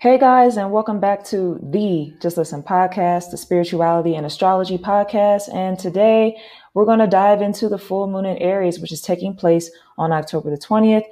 [0.00, 5.52] Hey guys, and welcome back to the Just Listen podcast, the spirituality and astrology podcast.
[5.52, 6.40] And today
[6.72, 10.12] we're going to dive into the full moon in Aries, which is taking place on
[10.12, 11.02] October the 20th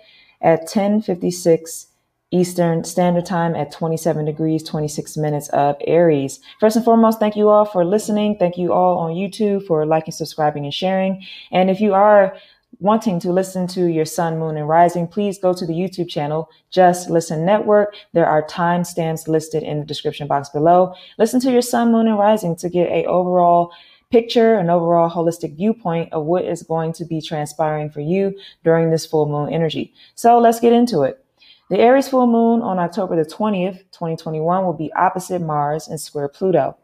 [0.41, 1.89] at 1056
[2.31, 6.39] Eastern Standard Time at 27 degrees, 26 minutes of Aries.
[6.61, 8.37] First and foremost, thank you all for listening.
[8.39, 11.25] Thank you all on YouTube for liking, subscribing, and sharing.
[11.51, 12.37] And if you are
[12.79, 16.51] wanting to listen to your sun, moon, and rising, please go to the YouTube channel,
[16.71, 17.95] Just Listen Network.
[18.13, 20.95] There are timestamps listed in the description box below.
[21.19, 23.73] Listen to your sun, moon, and rising to get a overall
[24.11, 28.91] picture, an overall holistic viewpoint of what is going to be transpiring for you during
[28.91, 29.93] this full moon energy.
[30.15, 31.25] So let's get into it.
[31.69, 36.29] The Aries full moon on October the 20th, 2021 will be opposite Mars and square
[36.29, 36.77] Pluto.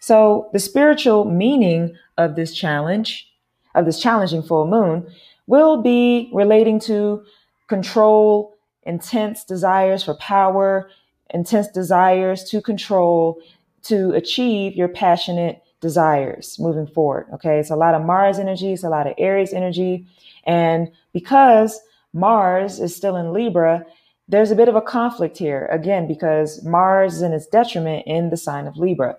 [0.00, 3.32] So the spiritual meaning of this challenge,
[3.74, 5.10] of this challenging full moon
[5.46, 7.24] will be relating to
[7.68, 10.90] control, intense desires for power,
[11.30, 13.38] intense desires to control,
[13.82, 17.26] to achieve your passionate desires moving forward.
[17.34, 17.58] Okay.
[17.58, 18.72] It's a lot of Mars energy.
[18.72, 20.06] It's a lot of Aries energy.
[20.44, 21.80] And because
[22.12, 23.84] Mars is still in Libra,
[24.28, 28.30] there's a bit of a conflict here again, because Mars is in its detriment in
[28.30, 29.16] the sign of Libra.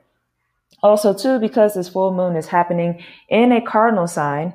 [0.84, 4.53] Also, too, because this full moon is happening in a cardinal sign,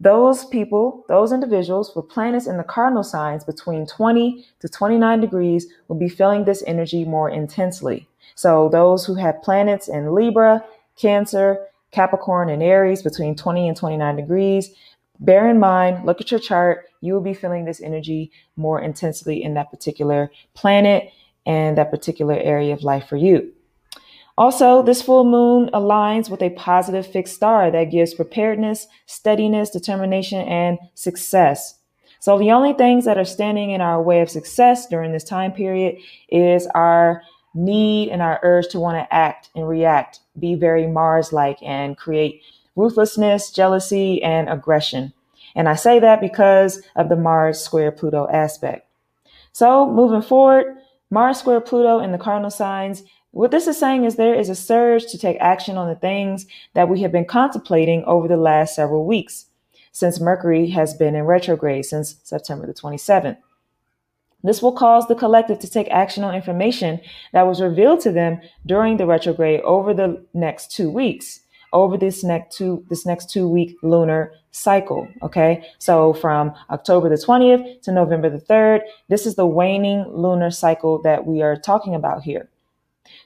[0.00, 5.66] those people, those individuals with planets in the cardinal signs between 20 to 29 degrees
[5.88, 8.06] will be feeling this energy more intensely.
[8.36, 10.64] So those who have planets in Libra,
[10.96, 14.70] Cancer, Capricorn, and Aries between 20 and 29 degrees,
[15.18, 19.42] bear in mind, look at your chart, you will be feeling this energy more intensely
[19.42, 21.10] in that particular planet
[21.44, 23.52] and that particular area of life for you.
[24.38, 30.46] Also, this full moon aligns with a positive fixed star that gives preparedness, steadiness, determination,
[30.46, 31.74] and success.
[32.20, 35.50] So the only things that are standing in our way of success during this time
[35.50, 35.96] period
[36.28, 37.20] is our
[37.52, 41.96] need and our urge to want to act and react, be very Mars like, and
[41.96, 42.40] create
[42.76, 45.12] ruthlessness, jealousy, and aggression.
[45.56, 48.88] And I say that because of the Mars square Pluto aspect.
[49.50, 50.76] So moving forward,
[51.10, 53.02] Mars square Pluto in the cardinal signs
[53.38, 56.44] what this is saying is there is a surge to take action on the things
[56.74, 59.46] that we have been contemplating over the last several weeks
[59.92, 63.36] since Mercury has been in retrograde since September the 27th.
[64.42, 67.00] This will cause the collective to take action on information
[67.32, 71.38] that was revealed to them during the retrograde over the next two weeks,
[71.72, 75.06] over this next two this next two week lunar cycle.
[75.22, 80.50] Okay, so from October the 20th to November the 3rd, this is the waning lunar
[80.50, 82.48] cycle that we are talking about here.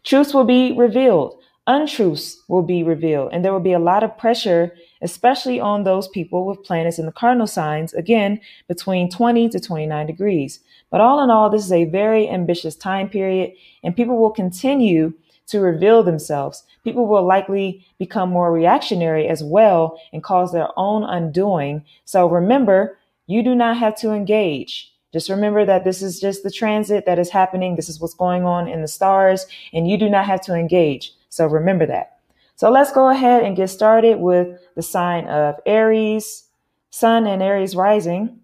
[0.05, 4.19] Truths will be revealed, untruths will be revealed, and there will be a lot of
[4.19, 9.61] pressure, especially on those people with planets in the cardinal signs, again, between 20 to
[9.61, 10.61] 29 degrees.
[10.91, 15.15] But all in all, this is a very ambitious time period, and people will continue
[15.47, 16.65] to reveal themselves.
[16.85, 21.85] People will likely become more reactionary as well and cause their own undoing.
[22.05, 24.92] So remember, you do not have to engage.
[25.13, 27.77] Just remember that this is just the transit that is happening.
[27.77, 31.13] This is what's going on in the stars, and you do not have to engage.
[31.29, 32.19] So remember that.
[32.57, 36.45] So let's go ahead and get started with the sign of Aries,
[36.91, 38.41] Sun, and Aries rising.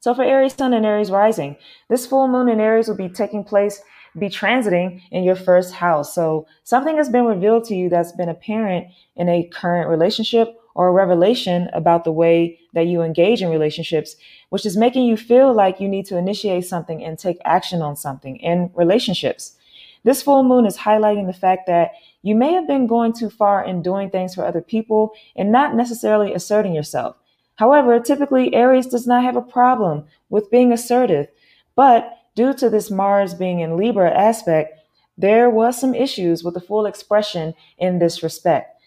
[0.00, 1.56] So for Aries, Sun, and Aries rising,
[1.88, 3.82] this full moon in Aries will be taking place,
[4.18, 6.14] be transiting in your first house.
[6.14, 10.88] So something has been revealed to you that's been apparent in a current relationship or
[10.88, 14.16] a revelation about the way that you engage in relationships,
[14.48, 17.94] which is making you feel like you need to initiate something and take action on
[17.94, 19.58] something in relationships.
[20.04, 21.90] This full moon is highlighting the fact that
[22.22, 25.74] you may have been going too far in doing things for other people and not
[25.74, 27.14] necessarily asserting yourself.
[27.56, 31.26] However, typically Aries does not have a problem with being assertive,
[31.76, 34.78] but due to this Mars being in Libra aspect,
[35.18, 38.79] there was some issues with the full expression in this respect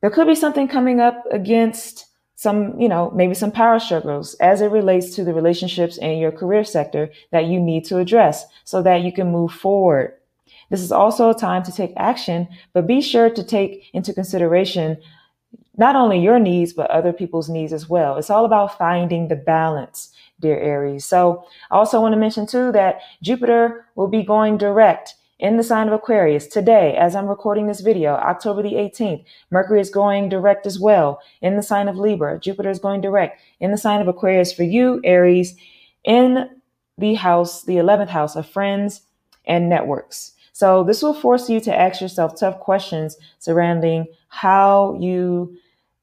[0.00, 4.62] there could be something coming up against some, you know, maybe some power struggles as
[4.62, 8.82] it relates to the relationships in your career sector that you need to address so
[8.82, 10.14] that you can move forward.
[10.70, 14.96] This is also a time to take action, but be sure to take into consideration
[15.76, 18.16] not only your needs, but other people's needs as well.
[18.16, 21.04] It's all about finding the balance, dear Aries.
[21.04, 25.62] So I also want to mention too that Jupiter will be going direct in the
[25.62, 30.28] sign of Aquarius today, as I'm recording this video, October the 18th, Mercury is going
[30.28, 32.38] direct as well in the sign of Libra.
[32.38, 35.56] Jupiter is going direct in the sign of Aquarius for you, Aries,
[36.04, 36.50] in
[36.98, 39.00] the house, the 11th house of friends
[39.46, 40.32] and networks.
[40.52, 45.56] So this will force you to ask yourself tough questions surrounding how you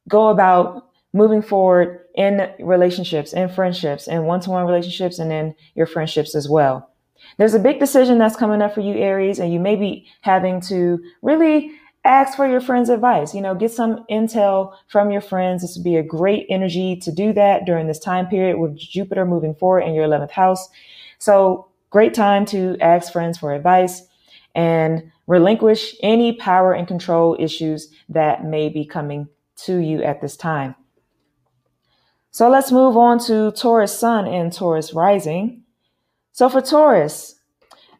[0.10, 6.34] go about moving forward in relationships, in friendships, in one-to-one relationships, and in your friendships
[6.34, 6.90] as well.
[7.38, 10.62] There's a big decision that's coming up for you, Aries, and you may be having
[10.62, 11.72] to really
[12.08, 13.36] ask for your friends' advice.
[13.36, 15.62] You know, get some intel from your friends.
[15.62, 19.26] This would be a great energy to do that during this time period with Jupiter
[19.26, 20.70] moving forward in your 11th house.
[21.20, 24.04] So, great time to ask friends for advice
[24.56, 29.28] and relinquish any power and control issues that may be coming
[29.58, 30.76] to you at this time.
[32.32, 35.64] So, let's move on to Taurus Sun and Taurus Rising.
[36.38, 37.34] So, for Taurus,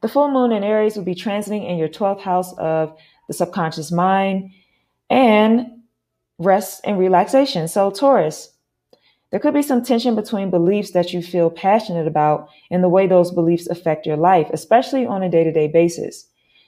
[0.04, 2.96] the full moon in Aries will be transiting in your 12th house of
[3.28, 4.52] the subconscious mind,
[5.10, 5.82] and
[6.38, 7.68] rest and relaxation.
[7.68, 8.54] So, Taurus,
[9.32, 13.08] there could be some tension between beliefs that you feel passionate about and the way
[13.08, 16.28] those beliefs affect your life, especially on a day to day basis.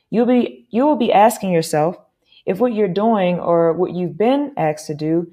[0.09, 1.97] You'll be, you will be asking yourself
[2.47, 5.31] if what you're doing or what you've been asked to do,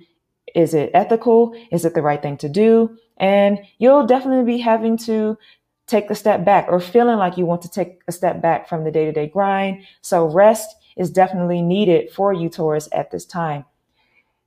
[0.54, 1.58] is it ethical?
[1.72, 2.94] Is it the right thing to do?
[3.16, 5.38] And you'll definitely be having to
[5.86, 8.84] take a step back or feeling like you want to take a step back from
[8.84, 9.82] the day to day grind.
[10.00, 13.64] So rest is definitely needed for you, Taurus, at this time.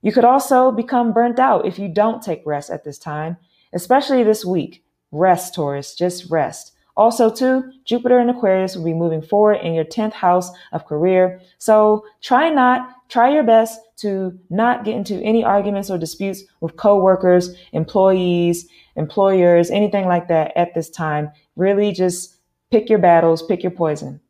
[0.02, 3.36] You could also become burnt out if you don't take rest at this time,
[3.72, 4.82] especially this week.
[5.12, 6.72] Rest, Taurus, just rest.
[6.96, 11.40] Also, too, Jupiter and Aquarius will be moving forward in your 10th house of career.
[11.58, 16.76] So try not, try your best to not get into any arguments or disputes with
[16.76, 18.66] coworkers, employees,
[18.96, 21.30] employers, anything like that at this time.
[21.56, 22.36] Really just
[22.70, 24.20] pick your battles, pick your poison.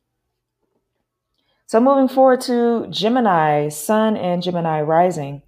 [1.66, 5.42] So moving forward to Gemini, Sun and Gemini rising.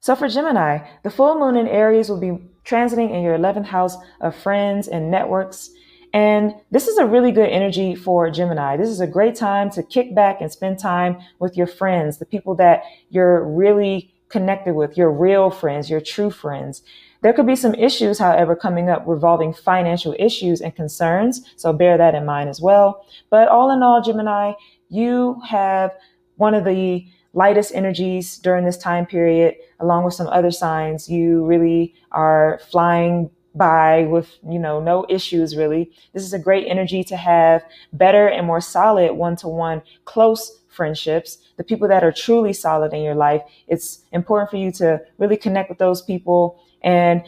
[0.00, 3.96] So for Gemini, the full moon in Aries will be transiting in your 11th house
[4.20, 5.70] of friends and networks.
[6.12, 8.76] And this is a really good energy for Gemini.
[8.76, 12.26] This is a great time to kick back and spend time with your friends, the
[12.26, 16.82] people that you're really connected with, your real friends, your true friends.
[17.22, 21.42] There could be some issues, however, coming up revolving financial issues and concerns.
[21.56, 23.04] So bear that in mind as well.
[23.30, 24.52] But all in all, Gemini,
[24.88, 25.92] you have
[26.36, 31.08] one of the lightest energies during this time period, along with some other signs.
[31.08, 35.92] You really are flying by with, you know, no issues really.
[36.14, 37.62] This is a great energy to have
[37.92, 42.94] better and more solid one to one close friendships, the people that are truly solid
[42.94, 43.42] in your life.
[43.66, 47.24] It's important for you to really connect with those people and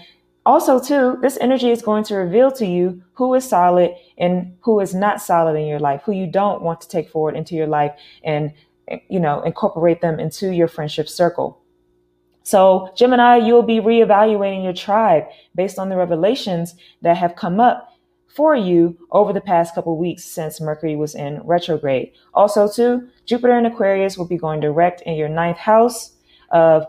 [0.46, 4.80] also, too, this energy is going to reveal to you who is solid and who
[4.80, 7.66] is not solid in your life, who you don't want to take forward into your
[7.66, 7.92] life
[8.24, 8.52] and,
[9.08, 11.60] you know, incorporate them into your friendship circle.
[12.50, 15.22] So, Gemini, you'll be reevaluating your tribe
[15.54, 17.92] based on the revelations that have come up
[18.26, 22.10] for you over the past couple weeks since Mercury was in retrograde.
[22.34, 26.16] Also, too, Jupiter in Aquarius will be going direct in your ninth house
[26.50, 26.86] of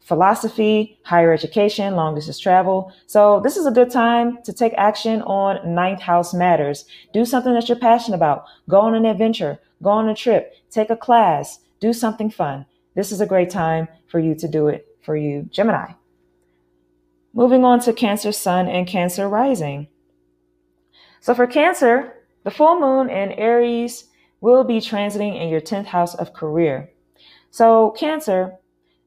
[0.00, 2.92] philosophy, higher education, long distance travel.
[3.06, 6.84] So this is a good time to take action on ninth house matters.
[7.14, 8.44] Do something that you're passionate about.
[8.68, 12.66] Go on an adventure, go on a trip, take a class, do something fun.
[12.94, 15.92] This is a great time for you to do it for you, Gemini.
[17.34, 19.88] Moving on to Cancer Sun and Cancer Rising.
[21.20, 22.14] So for Cancer,
[22.44, 24.04] the full moon in Aries
[24.40, 26.90] will be transiting in your 10th house of career.
[27.50, 28.54] So Cancer,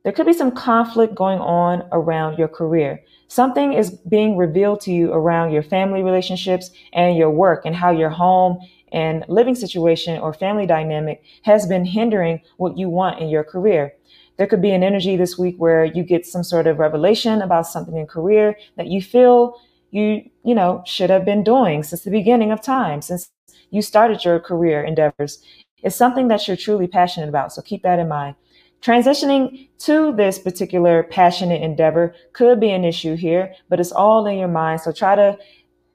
[0.03, 3.03] there could be some conflict going on around your career.
[3.27, 7.91] Something is being revealed to you around your family relationships and your work and how
[7.91, 8.59] your home
[8.91, 13.93] and living situation or family dynamic has been hindering what you want in your career.
[14.41, 17.67] There could be an energy this week where you get some sort of revelation about
[17.67, 22.09] something in career that you feel you, you know, should have been doing since the
[22.09, 23.29] beginning of time, since
[23.69, 25.43] you started your career endeavors.
[25.83, 27.53] It's something that you're truly passionate about.
[27.53, 28.33] So keep that in mind.
[28.81, 34.39] Transitioning to this particular passionate endeavor could be an issue here, but it's all in
[34.39, 34.81] your mind.
[34.81, 35.37] So try to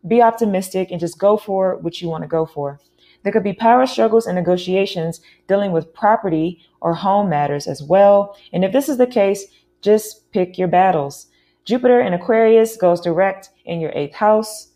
[0.06, 2.78] be optimistic and just go for what you want to go for.
[3.26, 8.36] There could be power struggles and negotiations dealing with property or home matters as well.
[8.52, 9.46] And if this is the case,
[9.82, 11.26] just pick your battles.
[11.64, 14.68] Jupiter in Aquarius goes direct in your eighth house.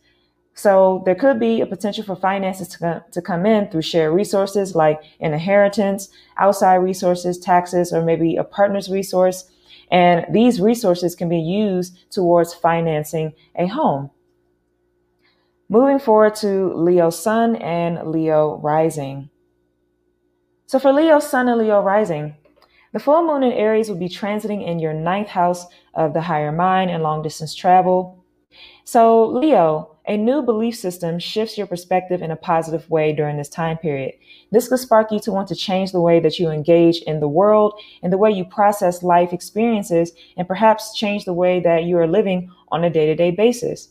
[0.55, 4.75] So there could be a potential for finances to, to come in through shared resources
[4.75, 9.49] like an inheritance, outside resources, taxes, or maybe a partner's resource.
[9.93, 14.11] And these resources can be used towards financing a home.
[15.73, 19.31] Moving forward to Leo Sun and Leo Rising.
[20.67, 22.35] So for Leo Sun and Leo Rising,
[22.93, 26.51] the full moon in Aries will be transiting in your ninth house of the higher
[26.51, 28.25] mind and long distance travel.
[28.83, 33.49] So Leo, a new belief system shifts your perspective in a positive way during this
[33.49, 34.15] time period.
[34.51, 37.29] This could spark you to want to change the way that you engage in the
[37.29, 41.97] world and the way you process life experiences and perhaps change the way that you
[41.97, 43.91] are living on a day to day basis.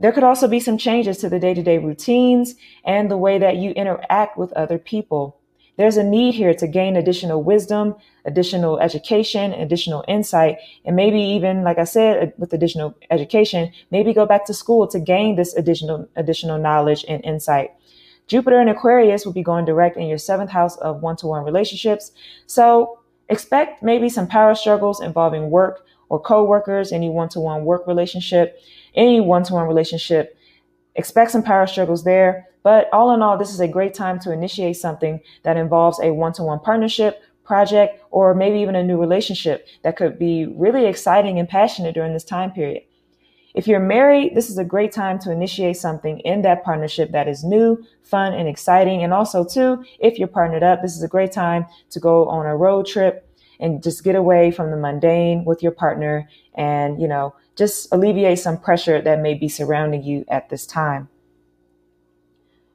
[0.00, 2.54] There could also be some changes to the day to day routines
[2.84, 5.36] and the way that you interact with other people.
[5.76, 11.62] There's a need here to gain additional wisdom, additional education, additional insight, and maybe even,
[11.62, 15.54] like I said, uh, with additional education, maybe go back to school to gain this
[15.54, 17.70] additional, additional knowledge and insight.
[18.26, 21.44] Jupiter and Aquarius will be going direct in your seventh house of one to one
[21.44, 22.12] relationships.
[22.46, 27.86] So expect maybe some power struggles involving work or co-workers, any one to one work
[27.86, 28.60] relationship,
[28.94, 30.36] any one to one relationship.
[30.94, 32.46] Expect some power struggles there.
[32.62, 36.12] But all in all, this is a great time to initiate something that involves a
[36.12, 40.86] one to one partnership, project, or maybe even a new relationship that could be really
[40.86, 42.82] exciting and passionate during this time period.
[43.54, 47.26] If you're married, this is a great time to initiate something in that partnership that
[47.26, 49.02] is new, fun, and exciting.
[49.02, 52.46] And also, too, if you're partnered up, this is a great time to go on
[52.46, 53.26] a road trip
[53.60, 58.38] and just get away from the mundane with your partner and, you know, just alleviate
[58.38, 61.08] some pressure that may be surrounding you at this time.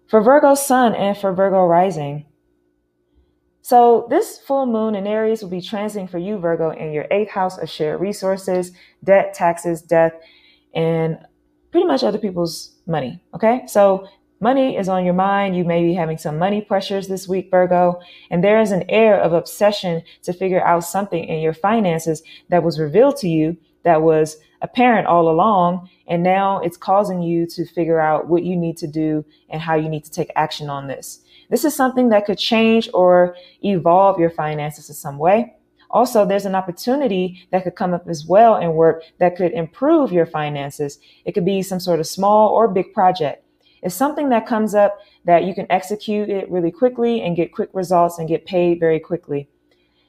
[0.07, 2.25] For Virgo sun and for Virgo rising.
[3.61, 7.31] So this full moon in Aries will be transiting for you, Virgo, in your eighth
[7.31, 8.71] house of shared resources,
[9.03, 10.13] debt, taxes, death,
[10.75, 11.17] and
[11.71, 13.23] pretty much other people's money.
[13.33, 13.63] Okay.
[13.65, 14.07] So
[14.39, 15.55] money is on your mind.
[15.55, 17.99] You may be having some money pressures this week, Virgo,
[18.29, 22.63] and there is an air of obsession to figure out something in your finances that
[22.63, 25.89] was revealed to you that was apparent all along.
[26.07, 29.75] And now it's causing you to figure out what you need to do and how
[29.75, 31.21] you need to take action on this.
[31.49, 35.53] This is something that could change or evolve your finances in some way.
[35.91, 40.11] Also, there's an opportunity that could come up as well in work that could improve
[40.11, 40.99] your finances.
[41.23, 43.44] It could be some sort of small or big project.
[43.85, 47.69] It's something that comes up that you can execute it really quickly and get quick
[47.71, 49.47] results and get paid very quickly.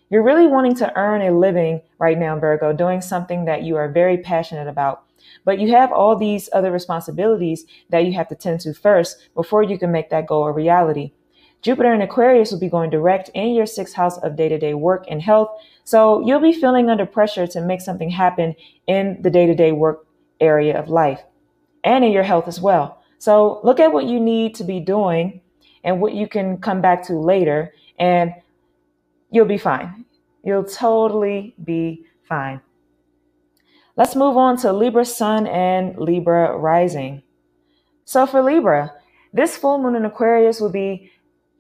[0.09, 3.91] You're really wanting to earn a living right now, Virgo, doing something that you are
[3.91, 5.05] very passionate about.
[5.45, 9.63] But you have all these other responsibilities that you have to tend to first before
[9.63, 11.13] you can make that goal a reality.
[11.61, 14.73] Jupiter in Aquarius will be going direct in your sixth house of day to day
[14.73, 15.51] work and health.
[15.85, 18.55] So you'll be feeling under pressure to make something happen
[18.87, 20.07] in the day to day work
[20.41, 21.21] area of life
[21.85, 23.03] and in your health as well.
[23.19, 25.41] So look at what you need to be doing
[25.85, 28.33] and what you can come back to later and
[29.31, 30.05] you'll be fine.
[30.45, 32.61] You'll totally be fine.
[33.97, 37.23] Let's move on to Libra Sun and Libra Rising.
[38.05, 38.93] So for Libra,
[39.33, 41.11] this full moon in Aquarius will be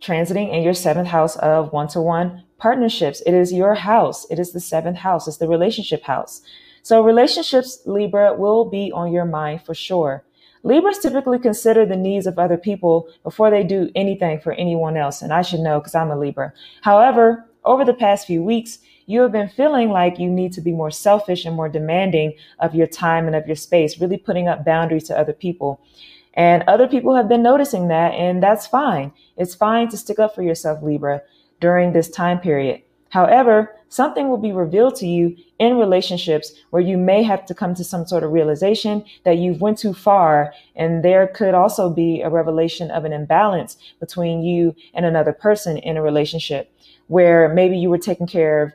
[0.02, 3.22] transiting in your seventh house of one to one partnerships.
[3.22, 4.26] It is your house.
[4.30, 5.26] It is the seventh house.
[5.26, 6.42] It's the relationship house.
[6.82, 10.25] So relationships, Libra, will be on your mind for sure.
[10.66, 15.22] Libras typically consider the needs of other people before they do anything for anyone else.
[15.22, 16.52] And I should know because I'm a Libra.
[16.82, 20.72] However, over the past few weeks, you have been feeling like you need to be
[20.72, 24.64] more selfish and more demanding of your time and of your space, really putting up
[24.64, 25.80] boundaries to other people.
[26.34, 29.12] And other people have been noticing that, and that's fine.
[29.36, 31.22] It's fine to stick up for yourself, Libra,
[31.60, 32.82] during this time period.
[33.10, 37.74] However, something will be revealed to you in relationships where you may have to come
[37.74, 40.52] to some sort of realization that you've went too far.
[40.74, 45.78] And there could also be a revelation of an imbalance between you and another person
[45.78, 46.72] in a relationship
[47.06, 48.72] where maybe you were taking care of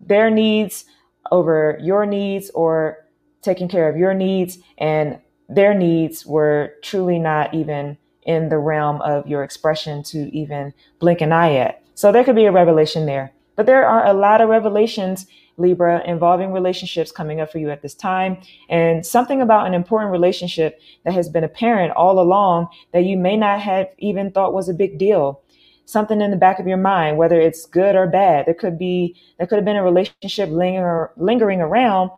[0.00, 0.84] their needs
[1.30, 3.06] over your needs or
[3.42, 5.18] taking care of your needs and
[5.48, 11.20] their needs were truly not even in the realm of your expression to even blink
[11.20, 11.82] an eye at.
[11.94, 13.32] So there could be a revelation there.
[13.60, 15.26] But there are a lot of revelations,
[15.58, 18.38] Libra, involving relationships coming up for you at this time.
[18.70, 23.36] And something about an important relationship that has been apparent all along that you may
[23.36, 25.42] not have even thought was a big deal.
[25.84, 28.46] Something in the back of your mind, whether it's good or bad.
[28.46, 32.12] There could be, there could have been a relationship linger, lingering around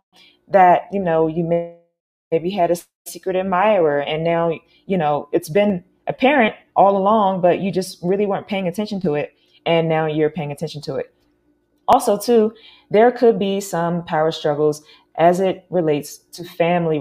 [0.47, 1.75] that, you know, you may,
[2.31, 7.59] maybe had a secret admirer and now, you know, it's been apparent all along, but
[7.59, 9.33] you just really weren't paying attention to it.
[9.65, 11.12] And now you're paying attention to it.
[11.87, 12.53] Also, too,
[12.89, 14.83] there could be some power struggles
[15.15, 16.99] as it relates to family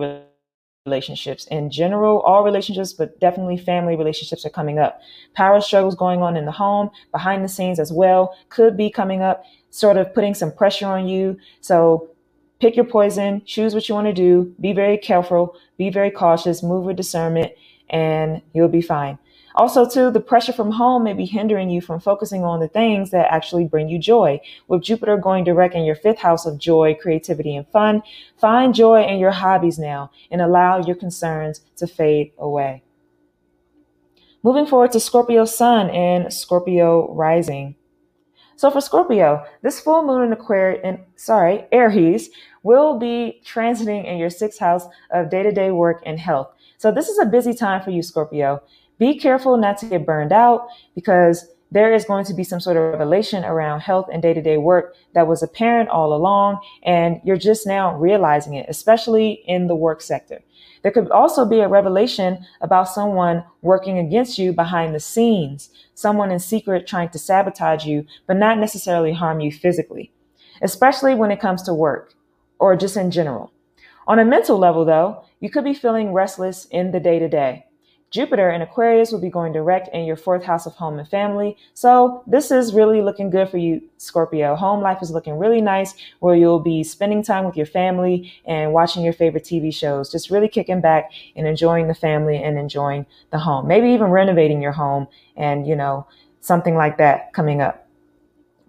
[0.85, 5.01] relationships in general all relationships but definitely family relationships are coming up.
[5.35, 9.23] Power struggles going on in the home behind the scenes as well could be coming
[9.23, 11.39] up sort of putting some pressure on you.
[11.61, 12.11] So
[12.63, 16.63] pick your poison choose what you want to do be very careful be very cautious
[16.63, 17.53] move with discernment
[17.91, 19.19] and you'll be fine
[19.55, 23.11] also, too, the pressure from home may be hindering you from focusing on the things
[23.11, 24.41] that actually bring you joy.
[24.69, 28.03] With Jupiter going direct in your fifth house of joy, creativity, and fun,
[28.37, 32.83] find joy in your hobbies now and allow your concerns to fade away.
[34.43, 37.77] Moving forward to Scorpio Sun and Scorpio Rising.
[38.57, 42.31] So for Scorpio, this full moon in Aquarius, in, sorry, Aries,
[42.63, 46.53] will be transiting in your sixth house of day-to-day work and health.
[46.79, 48.63] So this is a busy time for you, Scorpio.
[49.03, 52.77] Be careful not to get burned out because there is going to be some sort
[52.77, 56.61] of revelation around health and day to day work that was apparent all along.
[56.85, 60.41] And you're just now realizing it, especially in the work sector.
[60.83, 66.31] There could also be a revelation about someone working against you behind the scenes, someone
[66.31, 70.13] in secret trying to sabotage you, but not necessarily harm you physically,
[70.63, 72.15] especially when it comes to work
[72.61, 73.51] or just in general.
[74.07, 77.67] On a mental level, though, you could be feeling restless in the day to day.
[78.13, 81.57] Jupiter in Aquarius will be going direct in your fourth house of home and family.
[81.73, 84.55] So this is really looking good for you, Scorpio.
[84.55, 88.75] Home life is looking really nice where you'll be spending time with your family and
[88.75, 93.07] watching your favorite TV shows, just really kicking back and enjoying the family and enjoying
[93.31, 93.67] the home.
[93.67, 96.07] Maybe even renovating your home and, you know,
[96.41, 97.89] something like that coming up.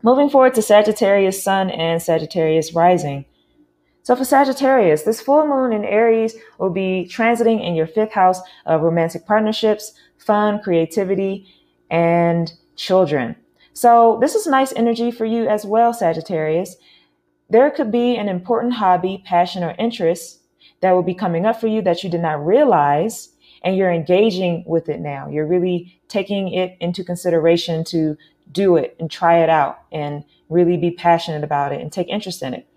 [0.04, 3.26] Moving forward to Sagittarius Sun and Sagittarius Rising.
[4.04, 8.42] So for Sagittarius, this full moon in Aries will be transiting in your fifth house
[8.66, 11.48] of romantic partnerships, fun, creativity,
[11.90, 13.38] and children.
[13.72, 16.76] So this is nice energy for you as well, Sagittarius.
[17.50, 20.42] There could be an important hobby, passion, or interest
[20.82, 23.30] that will be coming up for you that you did not realize,
[23.64, 25.30] and you're engaging with it now.
[25.30, 28.18] You're really taking it into consideration to
[28.52, 32.44] do it and try it out and really be passionate about it and take interest
[32.44, 32.68] in it.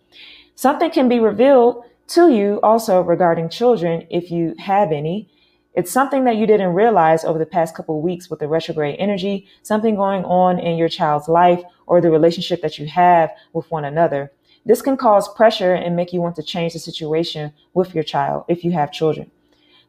[0.58, 5.28] Something can be revealed to you also regarding children if you have any.
[5.74, 9.46] It's something that you didn't realize over the past couple weeks with the retrograde energy,
[9.62, 13.84] something going on in your child's life or the relationship that you have with one
[13.84, 14.32] another.
[14.64, 18.46] This can cause pressure and make you want to change the situation with your child
[18.48, 19.30] if you have children.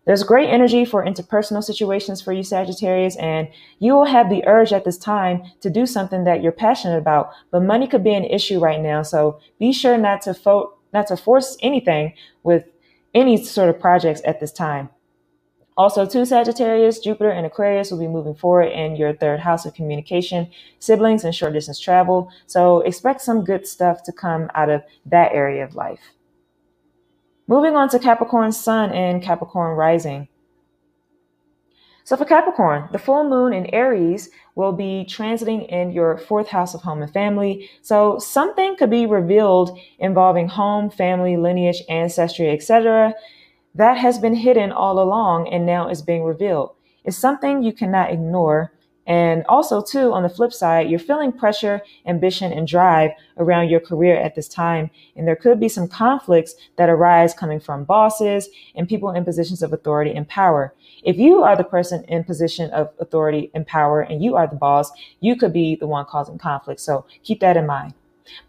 [0.08, 3.50] There's great energy for interpersonal situations for you, Sagittarius, and
[3.80, 7.32] you will have the urge at this time to do something that you're passionate about.
[7.52, 11.08] But money could be an issue right now, so be sure not to fo- not
[11.08, 12.64] to force anything with
[13.14, 14.90] any sort of projects at this time.
[15.76, 19.74] Also, too Sagittarius, Jupiter and Aquarius will be moving forward in your third house of
[19.74, 20.50] communication,
[20.80, 22.32] siblings, and short distance travel.
[22.46, 26.00] So expect some good stuff to come out of that area of life.
[27.50, 30.28] Moving on to Capricorn Sun and Capricorn Rising.
[32.04, 36.74] So for Capricorn, the full moon in Aries will be transiting in your fourth house
[36.74, 37.70] of home and family.
[37.82, 43.14] So something could be revealed involving home, family, lineage, ancestry, etc.
[43.76, 46.76] that has been hidden all along and now is being revealed.
[47.06, 48.74] It's something you cannot ignore
[49.08, 53.80] and also, too, on the flip side, you're feeling pressure, ambition, and drive around your
[53.80, 54.92] career at this time.
[55.16, 59.64] And there could be some conflicts that arise coming from bosses and people in positions
[59.64, 60.76] of authority and power.
[61.04, 64.58] If you are the person in position of authority and power and you are the
[64.58, 64.92] boss,
[65.22, 66.82] you could be the one causing conflict.
[66.82, 67.94] So keep that in mind.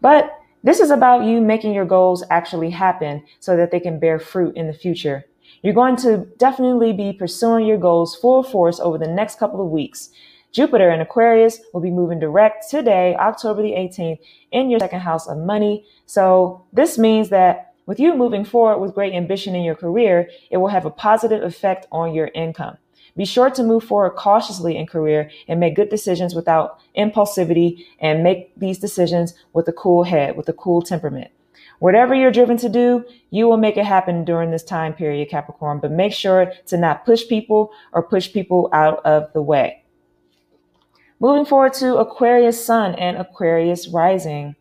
[0.01, 4.19] But this is about you making your goals actually happen so that they can bear
[4.19, 5.25] fruit in the future.
[5.61, 9.71] You're going to definitely be pursuing your goals full force over the next couple of
[9.71, 10.09] weeks.
[10.51, 14.19] Jupiter in Aquarius will be moving direct today, October the 18th,
[14.51, 15.85] in your second house of money.
[16.05, 20.57] So this means that with you moving forward with great ambition in your career, it
[20.57, 22.77] will have a positive effect on your income.
[23.15, 28.23] Be sure to move forward cautiously in career and make good decisions without impulsivity and
[28.23, 31.31] make these decisions with a cool head, with a cool temperament.
[31.79, 35.79] Whatever you're driven to do, you will make it happen during this time period, Capricorn,
[35.79, 39.83] but make sure to not push people or push people out of the way.
[41.21, 44.55] Moving forward to Aquarius Sun and Aquarius Rising.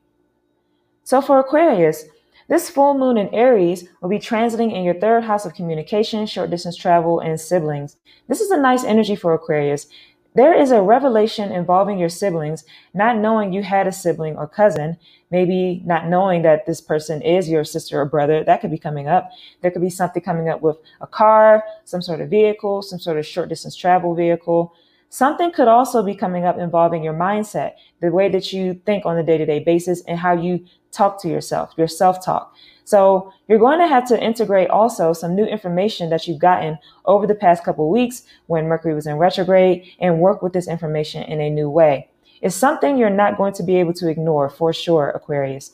[1.05, 2.07] So for Aquarius,
[2.49, 6.51] this full moon in Aries will be transiting in your third house of communication, short
[6.51, 7.97] distance travel, and siblings.
[8.27, 9.87] This is a nice energy for Aquarius.
[10.35, 14.97] There is a revelation involving your siblings, not knowing you had a sibling or cousin,
[15.31, 18.43] maybe not knowing that this person is your sister or brother.
[18.43, 19.31] That could be coming up.
[19.61, 23.17] There could be something coming up with a car, some sort of vehicle, some sort
[23.17, 24.75] of short distance travel vehicle,
[25.11, 29.17] Something could also be coming up involving your mindset, the way that you think on
[29.17, 32.55] a day to day basis and how you talk to yourself, your self talk.
[32.85, 37.27] So you're going to have to integrate also some new information that you've gotten over
[37.27, 41.41] the past couple weeks when Mercury was in retrograde and work with this information in
[41.41, 42.09] a new way.
[42.41, 45.73] It's something you're not going to be able to ignore for sure, Aquarius.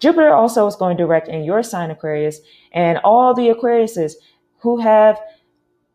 [0.00, 2.40] Jupiter also is going direct in your sign, Aquarius,
[2.72, 4.14] and all the Aquariuses
[4.58, 5.18] who have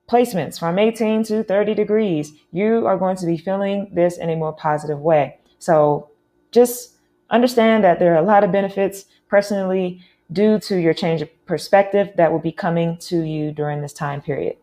[0.10, 4.36] placements from 18 to 30 degrees, you are going to be feeling this in a
[4.36, 5.38] more positive way.
[5.60, 6.10] So
[6.52, 6.96] just
[7.30, 12.10] understand that there are a lot of benefits personally due to your change of perspective
[12.18, 14.58] that will be coming to you during this time period.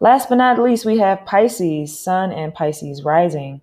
[0.00, 3.60] Last but not least, we have Pisces, Sun and Pisces rising.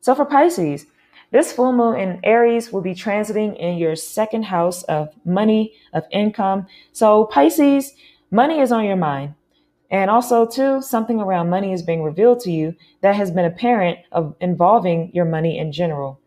[0.00, 0.86] So for Pisces,
[1.30, 6.04] this full moon in Aries will be transiting in your second house of money, of
[6.10, 6.66] income.
[6.92, 7.94] So Pisces,
[8.32, 9.34] Money is on your mind.
[9.90, 13.98] And also, too, something around money is being revealed to you that has been apparent
[14.10, 16.18] of involving your money in general.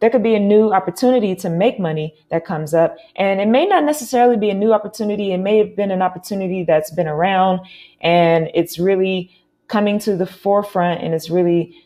[0.00, 3.64] There could be a new opportunity to make money that comes up, and it may
[3.64, 5.30] not necessarily be a new opportunity.
[5.30, 7.60] It may have been an opportunity that's been around
[8.00, 9.30] and it's really
[9.68, 11.76] coming to the forefront and it's really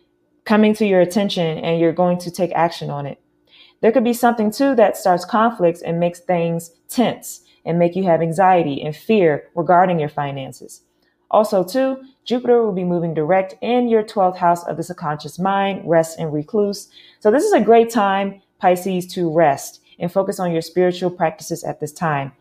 [0.47, 3.21] coming to your attention and you're going to take action on it.
[3.83, 8.05] There could be something too that starts conflicts and makes things tense and make you
[8.05, 10.83] have anxiety and fear regarding your finances.
[11.31, 15.83] Also, too, Jupiter will be moving direct in your 12th house of the subconscious mind,
[15.85, 16.89] rest and recluse.
[17.21, 21.65] So this is a great time, Pisces, to rest and focus on your spiritual practices
[21.65, 22.33] at this time.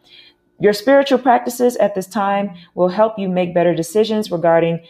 [0.59, 4.85] Your spiritual practices at this time will help you make better decisions regarding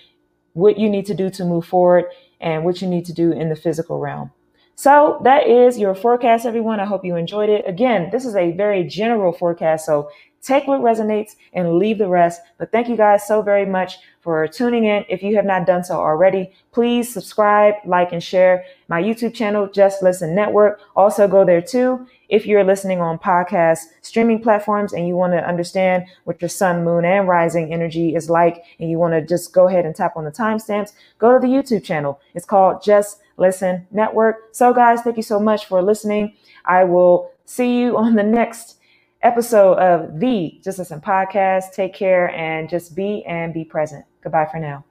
[0.53, 2.05] what you need to do to move forward
[2.39, 4.31] and what you need to do in the physical realm.
[4.75, 6.79] So that is your forecast, everyone.
[6.79, 7.63] I hope you enjoyed it.
[7.65, 9.85] Again, this is a very general forecast.
[9.85, 10.09] So
[10.45, 12.39] Take what resonates and leave the rest.
[12.59, 15.03] But thank you guys so very much for tuning in.
[15.09, 19.67] If you have not done so already, please subscribe, like, and share my YouTube channel,
[19.67, 20.79] Just Listen Network.
[20.95, 22.05] Also go there too.
[22.29, 26.83] If you're listening on podcast streaming platforms and you want to understand what your sun,
[26.83, 30.15] moon, and rising energy is like, and you want to just go ahead and tap
[30.15, 32.19] on the timestamps, go to the YouTube channel.
[32.35, 34.55] It's called Just Listen Network.
[34.55, 36.35] So guys, thank you so much for listening.
[36.65, 38.79] I will see you on the next
[39.21, 41.73] episode of the Just Listen podcast.
[41.73, 44.05] Take care and just be and be present.
[44.21, 44.83] Goodbye for now.